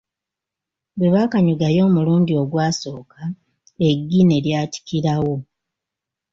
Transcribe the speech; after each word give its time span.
Bwebakanyugayo 0.97 1.79
omulundi 1.89 2.31
ogwasooka 2.41 3.21
eggi 3.89 4.21
ne 4.25 4.37
lyatikirawo. 4.45 5.35